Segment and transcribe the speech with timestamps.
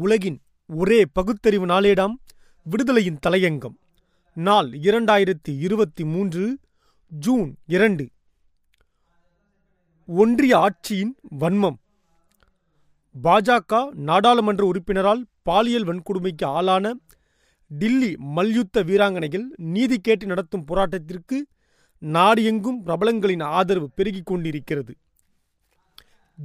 [0.00, 2.14] உலகின் ஒரே பகுத்தறிவு நாளேடாம்
[2.70, 3.76] விடுதலையின் தலையங்கம்.
[4.34, 6.58] நாள் இரண்டாயிரத்தி இருபத்தி மூன்று
[7.08, 8.08] ஜூன் இரண்டு.
[10.06, 11.76] ஒன்றிய ஆட்சியின் வன்மம்.
[13.22, 16.94] பாஜக நாடாளுமன்ற உறுப்பினரால் பாலியல் வன்கொடுமைக்கு ஆளான
[17.68, 21.38] டில்லி மல்யுத்த வீராங்கனைகள் நீதி கேட்டு நடத்தும் போராட்டத்திற்கு
[21.98, 24.94] நாடு எங்கும் பிரபலங்களின் ஆதரவு பெருகிக் கொண்டிருக்கிறது.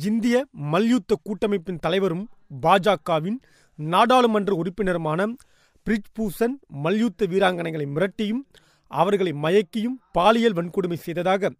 [0.03, 2.29] இந்திய மல்யுத்த கூட்டமைப்பின் தலைவரும்
[2.61, 3.39] பாஜகவின்
[3.75, 5.35] நாடாளுமன்ற உறுப்பினருமான
[5.85, 8.43] பிரிஜ்பூசன் மல்யுத்த வீராங்கனைகளை மிரட்டியும்
[8.87, 11.51] அவர்களை மயக்கியும் பாலியல் வன்கொடுமை செய்ததாக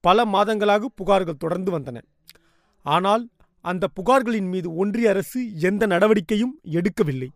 [0.00, 2.02] பல மாதங்களாக புகார்கள் தொடர்ந்து வந்தன.
[2.82, 3.28] ஆனால்
[3.60, 7.28] அந்த புகார்களின் மீது ஒன்றிய அரசு எந்த நடவடிக்கையும் எடுக்கவில்லை.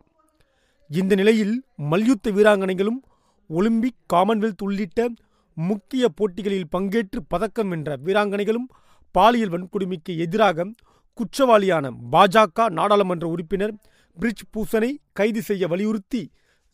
[0.89, 3.03] இந்த நிலையில் மல்யுத்த வீராங்கனைகளும்
[3.49, 5.09] ஒலிம்பிக் காமன்வெல்த் உள்ளிட்ட
[5.55, 8.69] முக்கிய போட்டிகளில் பங்கேற்று பதக்கம் வென்ற வீராங்கனைகளும்
[9.11, 10.71] பாலியல் வன்கொடுமைக்கு எதிராக
[11.19, 13.75] குற்றவாளியான பாஜக நாடாளுமன்ற உறுப்பினர்
[14.17, 16.23] பிரிஜ் பூசனை கைது செய்ய வலியுறுத்தி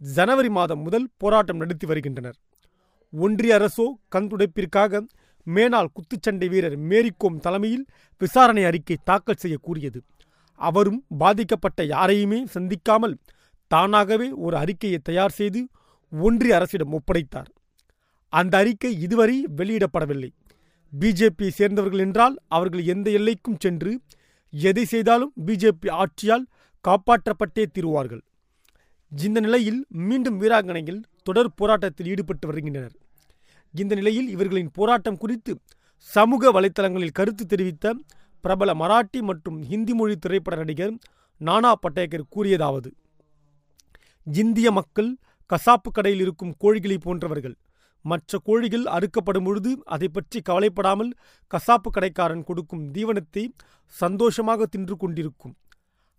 [0.01, 2.37] ஜனவரி மாதம் முதல் போராட்டம் நடத்தி வருகின்றனர்.
[3.13, 5.03] ஒன்றிய அரசோ கண்துடைப்பிற்காக
[5.47, 7.85] மேனால் குத்துச்சண்டை வீரர் மேரிகோம் தலைமையில்
[8.21, 10.01] விசாரணை அறிக்கை தாக்கல் செய்ய கூறியது.
[10.61, 13.17] அவரும் பாதிக்கப்பட்ட யாரையுமே சந்திக்காமல்
[13.71, 15.61] தானாகவே ஒரு அறிக்கையை தயார் செய்து
[16.13, 17.51] ஒன்றிய அரசிடம் ஒப்படைத்தார்.
[18.33, 20.31] அந்த அறிக்கை இதுவரை வெளியிடப்படவில்லை.
[20.93, 23.93] பிஜேபியை சேர்ந்தவர்கள் என்றால் அவர்கள் எந்த எல்லைக்கும் சென்று
[24.53, 26.47] எதை செய்தாலும் பிஜேபி ஆட்சியால்
[26.85, 28.23] காப்பாற்றப்பட்டே தீருவார்கள்.
[29.13, 32.97] இந்த நிலையில் மீண்டும் வீராங்கனைகள் தொடர் போராட்டத்தில் ஈடுபட்டு வருகின்றனர்.
[33.75, 35.53] இந்த நிலையில் இவர்களின் போராட்டம் குறித்து
[36.01, 37.95] சமூக வலைத்தளங்களில் கருத்து தெரிவித்த
[38.41, 40.95] பிரபல மராட்டி மற்றும் ஹிந்தி மொழி திரைப்பட நடிகர்
[41.41, 42.91] நானா பட்டேகர் கூறியதாவது
[44.27, 45.11] இந்திய மக்கள்
[45.51, 47.57] கசாப்பு கடையில் இருக்கும் கோழிகளை போன்றவர்கள்.
[48.05, 51.11] மற்ற கோழிகள் அறுக்கப்படும் பொழுது அதை பற்றி கவலைப்படாமல்
[51.53, 53.45] கசாப்பு கடைக்காரன் கொடுக்கும் தீவனத்தை
[53.95, 55.55] சந்தோஷமாக தின்று கொண்டிருக்கும்.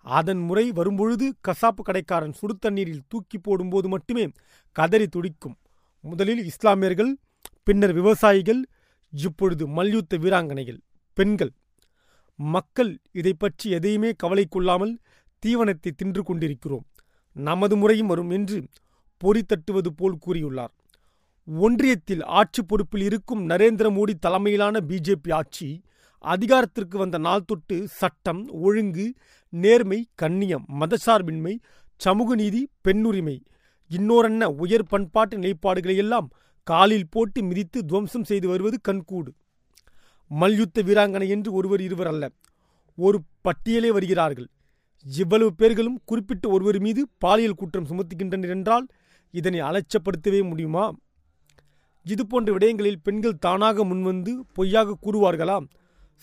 [0.05, 4.25] அதன் முறை வரும்பொழுது கசாப்பு கடைக்காரன் சுடு தண்ணீரில் தூக்கி போடும்போது மட்டுமே
[4.75, 5.55] கதறி துடிக்கும்.
[6.03, 7.11] முதலில் இஸ்லாமியர்கள்
[7.63, 8.61] பின்னர் விவசாயிகள்
[9.13, 10.79] இப்பொழுது மல்யுத்த வீராங்கனைகள்
[11.17, 11.51] பெண்கள்.
[12.39, 14.93] மக்கள் இதை பற்றி எதையுமே கவலை கொள்ளாமல்
[15.43, 16.85] தீவனத்தை தின்று கொண்டிருக்கிறோம்.
[17.35, 18.57] நமது முறையும் வரும் என்று
[19.21, 20.73] பொறி தட்டுவது போல் கூறியுள்ளார்.
[21.47, 25.83] ஒன்றியத்தில் ஆட்சி பொறுப்பில் இருக்கும் நரேந்திர மோடி தலைமையிலான பிஜேபி ஆட்சி
[26.23, 29.13] அதிகாரத்திற்கு வந்த நாள் தொட்டு சட்டம் ஒழுங்கு
[29.49, 31.53] நேர்மை கண்ணியம் மதசார்பின்மை
[31.95, 33.37] சமூக நீதி பெண்ணுரிமை
[33.91, 36.31] இன்னோரன்ன உயர் பண்பாட்டு நிலைப்பாடுகளை எல்லாம்
[36.67, 39.31] காலில் போட்டு மிதித்து துவம்சம் செய்து வருவது கண்கூடு.
[40.31, 42.29] மல்யுத்த வீராங்கனை என்று ஒருவர் இருவர் அல்ல
[42.97, 44.47] ஒரு பட்டியலே வருகிறார்கள்.
[45.05, 48.87] இவ்வளவு பேர்களும் குறிப்பிட்ட ஒருவர் மீது பாலியல் குற்றம் சுமத்துகின்றனர் என்றால்
[49.33, 50.85] இதனை அலட்சப்படுத்தவே முடியுமா?
[52.05, 55.67] இதுபோன்ற விடயங்களில் பெண்கள் தானாக முன்வந்து பொய்யாக கூறுவார்களாம்.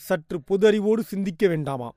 [0.00, 1.88] சற்று பொது அறிவோடு சிந்திக்க வேண்டாமா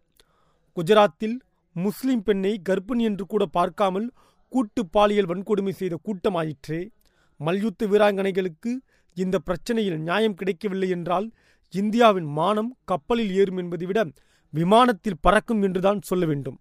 [0.78, 1.38] குஜராத்தில்
[1.76, 4.08] முஸ்லிம் பெண்ணை கர்ப்பிணி என்று கூட பார்க்காமல்
[4.54, 6.82] கூட்டு பாலியல் வன்கொடுமை செய்த கூட்டமாயிற்றே.
[7.40, 8.72] மல்யுத்த வீராங்கனைகளுக்கு
[9.18, 11.28] இந்த பிரச்சனையில் நியாயம் கிடைக்கவில்லை என்றால்
[11.74, 14.00] இந்தியாவின் மானம் கப்பலில் ஏறும் என்பதை விட
[14.54, 16.58] விமானத்தில் பறக்கும் என்றுதான் சொல்ல வேண்டும்.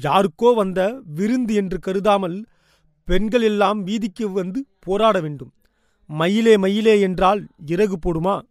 [0.00, 0.80] யாருக்கோ வந்த
[1.18, 2.36] விருந்து என்று கருதாமல்
[3.08, 5.52] பெண்கள் எல்லாம் வீதிக்கு வந்து போராட வேண்டும்.
[6.10, 8.42] மயிலே மயிலே என்றால் இறகு போடுமா?